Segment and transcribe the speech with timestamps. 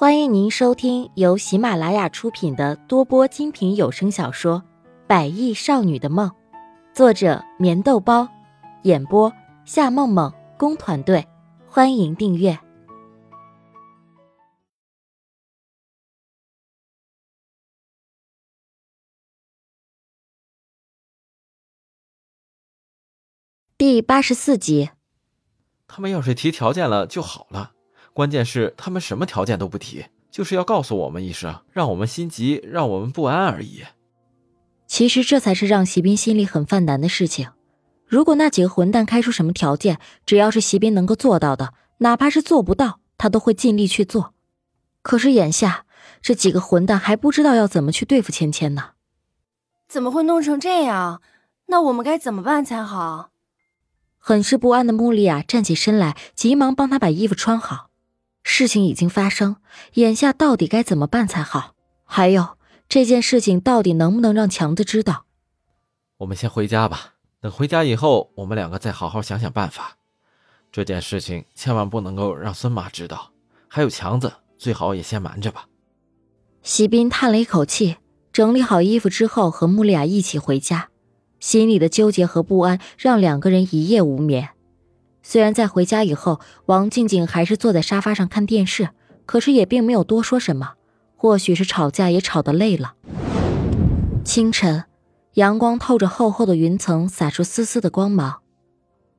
[0.00, 4.62] 欢迎您收听由喜马拉雅出品的多播精品有声小说
[5.08, 6.30] 《百亿少女的梦》，
[6.94, 8.28] 作者：棉豆包，
[8.84, 9.32] 演播：
[9.64, 11.26] 夏梦梦工团队。
[11.66, 12.56] 欢迎订阅
[23.76, 24.90] 第八十四集。
[25.88, 27.72] 他们要是提条件了就好了。
[28.12, 33.84] 关键是他们什么条件都不提，就是要告诉我们一声，让我们心急，让我们不安而已。
[34.86, 37.50] 其实这才是让席斌心里很犯难的事情。
[38.06, 44.32] 如果那几个混蛋开出什么条件，只要是席斌能够做到的，哪怕是做不到，他都会尽力去做。
[45.02, 45.84] 可是眼下
[46.22, 48.92] 这几个混蛋还不知道要怎么去对付芊芊呢？
[49.86, 51.20] 怎么会弄成这样？
[51.66, 53.30] 那我们该怎么办才好？
[54.16, 57.87] 很是不安的穆丽亚站起身来，急忙帮他把衣服穿好。
[58.50, 59.56] 事情已经发生，
[59.94, 61.74] 眼下到底该怎么办才好？
[62.04, 62.56] 还有
[62.88, 65.26] 这件事情到底能不能让强子知道？
[66.16, 69.98] 我们先回家吧，等回家以后，我们两个再好好想想办法。
[70.72, 73.32] 这件事情千万不能够让孙妈知道，
[73.68, 75.66] 还有强子，最好也先瞒着吧。
[76.62, 77.98] 席斌叹了一口气，
[78.32, 80.88] 整理好衣服之后，和穆丽亚一起回家，
[81.38, 84.48] 心里的纠结和不安让两个人一夜无眠。
[85.30, 88.88] 虽然在回家以后，王静静还是坐在沙发上看电视，
[89.26, 90.72] 可是也并没有多说什么。
[91.16, 92.94] 或许是吵架也吵得累了。
[94.24, 94.84] 清晨，
[95.34, 98.38] 阳光透着厚厚的云层，洒出丝丝的光芒。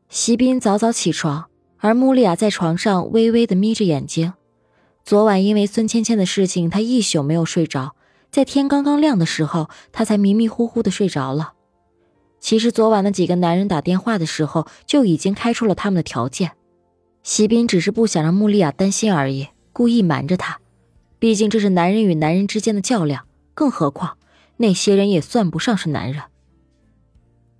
[0.10, 1.46] 席斌早早起床，
[1.78, 4.34] 而穆丽亚在床上微微的眯着眼睛。
[5.04, 7.94] 昨晚因为孙芊芊的事情，她一宿没有睡着，
[8.32, 11.54] 在天刚刚亮的时候，她才迷迷糊糊的睡着了。
[12.40, 16.52] 其实昨晚那几个男人打电话的时候就已经开出了他们的条件，
[17.22, 20.59] 席斌只是不想让穆丽亚担心而已，故意瞒着她。
[21.20, 24.18] 毕竟这是男人与男人之间的较量，更何况
[24.58, 26.23] 那些人也算不上是男人。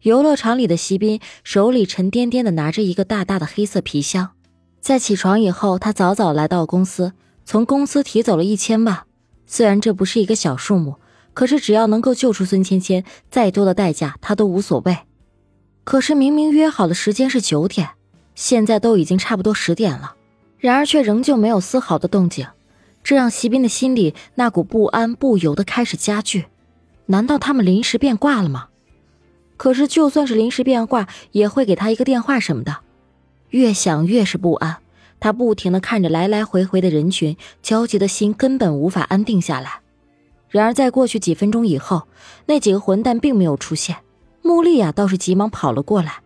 [0.02, 4.32] 游乐场里的席斌手里沉甸甸的拿着一个大大的黑色皮箱，
[4.80, 7.12] 在起床以后，他早早来到公司，
[7.44, 9.04] 从公司提走了一千万。
[9.46, 10.96] 虽然这不是一个小数目。
[11.40, 14.98] 可是只要能够救出孙芊芊，再多的代价他都无所谓。
[15.86, 17.92] 可是明明约好的时间是九点，
[18.36, 20.16] 现在都已经差不多十点了，
[20.58, 22.46] 然而却仍旧没有丝毫的动静，
[23.06, 26.48] 这让席斌的心里那股不安不由得开始加剧。
[27.06, 28.68] 难道他们临时变卦了吗？
[29.56, 32.80] 可是就算是临时变卦，也会给他一个电话什么的。
[33.52, 34.80] 越想越是不安，
[35.22, 39.80] 他不停的看着来来回回的人群，焦急的心根本无法安定下来。
[40.50, 42.08] 然而，在过去几分钟以后，
[42.48, 43.98] 那几个混蛋并没有出现。
[44.42, 46.22] 穆丽亚倒是急忙跑了过来，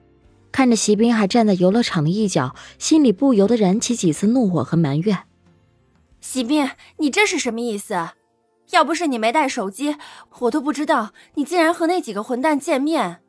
[0.51, 5.19] 看着席斌还站在游乐场的一角，心里不由得燃起几丝怒火和埋怨。
[6.21, 8.11] 席斌，你这是什么意思？
[8.71, 9.97] 要不是你没带手机，
[10.39, 13.19] 我都不知道你竟然和那几个混蛋见面。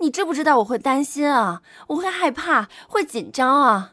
[0.00, 1.62] 你知不知道我会担心啊？
[1.88, 3.92] 我会害怕，会紧张啊！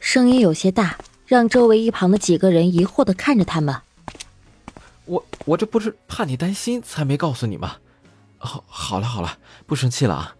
[0.00, 3.76] 声音有些大，让周围一旁的几个人疑惑的看着他们。
[5.04, 7.76] 我我这不是怕你担心才没告诉你吗？
[8.38, 10.36] 好，好了好了，不生气了啊。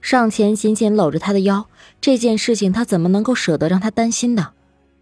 [0.00, 1.68] 上前紧紧搂着他的腰，
[2.00, 4.52] 这件事情他怎么能够舍得让他担心呢？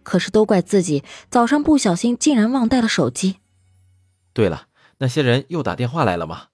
[0.03, 3.37] 可是都怪自己早上不小心竟然忘带了手机。
[4.33, 4.67] 对了，
[4.97, 6.47] 那些人又打电话来了吗？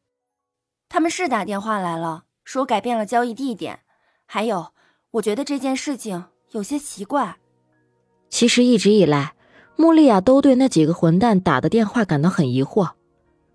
[0.89, 3.81] 他们是打电话来了，说改变了交易地点。
[4.25, 4.73] 还有，
[5.11, 7.37] 我觉得这件事情有些奇怪。
[8.29, 9.33] 其实一直以来。
[9.77, 12.91] 穆丽亚都对那几个混蛋打的电话感到很疑惑。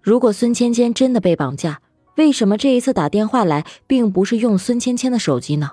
[0.00, 1.82] 如果孙芊芊真的被绑架，
[2.16, 5.72] 为什么这一次打电话来并不是用孙芊芊的手机呢？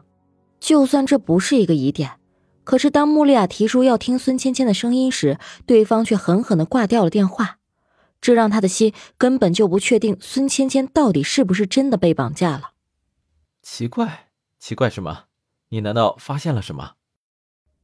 [0.60, 2.14] 就算这不是一个疑点，
[2.64, 7.58] 可是当穆丽亚提出要听孙芊芊的声音时，对方却狠狠地挂掉了电话，
[8.20, 12.72] 这让他的心根本就不确定孙芊芊到底是不是真的被绑架了。
[13.62, 15.26] 奇怪，奇怪什么？
[15.70, 16.94] 你难道发现了什么？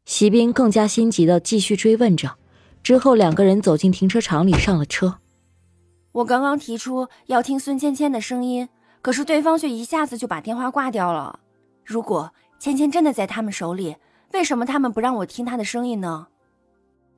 [0.05, 2.37] 席斌更加心急地继续追问着。
[2.85, 5.17] 之后，两个人走进停车场里，上了车。
[6.11, 8.69] 我刚刚提出要听孙芊芊的声音，
[9.01, 11.39] 可是对方却一下子就把电话挂掉了。
[11.83, 13.95] 如果芊芊真的在他们手里，
[14.33, 16.27] 为什么他们不让我听她的声音呢？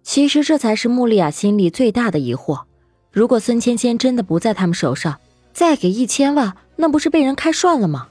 [0.04, 2.64] 其实这才是穆丽亚心里最大的疑惑。
[3.12, 5.20] 如果孙芊芊真的不在他们手上，
[5.52, 8.08] 再给一千万，那不是被人开涮了吗？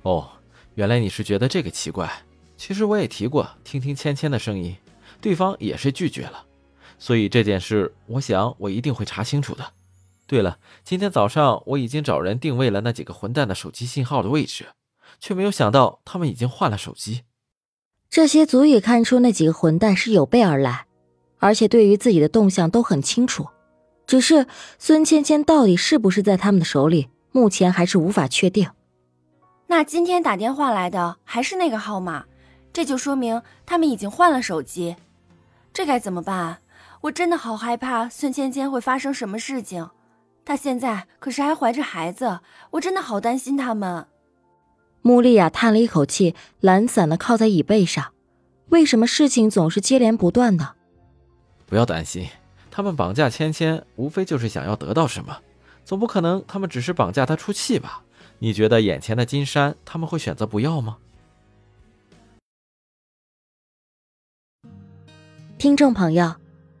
[0.00, 0.30] 哦，
[0.76, 2.10] 原来你是觉得这个奇怪。
[2.56, 4.74] 其实我也提过听听芊芊的声音，
[5.20, 6.42] 对方也是拒绝了。
[7.04, 9.74] 所以这件事，我想我一定会查清楚的。
[10.26, 14.68] 对了，今天早上我已经找人定位了那几个混蛋的手机信号的位置，
[15.20, 17.24] 却没有想到他们已经换了手机。
[18.08, 20.86] 这些足以看出那几个混蛋是有备而来，
[21.40, 23.48] 而且对于自己的动向都很清楚。
[24.06, 24.46] 只是
[24.78, 28.70] 孙芊芊到底是不是在他们的手里，目前还是无法确定。
[29.66, 32.24] 那今天打电话来的还是那个号码，
[32.72, 34.96] 这就说明他们已经换了手机。
[35.74, 36.60] 这该怎么办？
[37.04, 39.90] 我真的好害怕孙芊芊会发生什么事情。
[40.42, 42.40] 她现在可是还怀着孩子，
[42.70, 44.06] 我真的好担心他们。
[45.02, 48.12] 穆丽亚叹了一口气，懒散的靠在椅背上。
[48.70, 50.76] 为什么事情总是接连不断呢？
[51.66, 52.26] 不要担心，
[52.70, 55.36] 他们绑架芊芊，无非就是想要得到什么，
[55.84, 58.02] 总不可能他们只是绑架她出气吧？
[58.38, 60.96] 你觉得眼前的金山他们会选择不要吗？
[65.58, 66.34] 听众朋友，